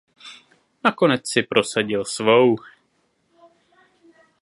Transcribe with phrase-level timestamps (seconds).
[0.83, 2.55] Nakonec si prosadil svou.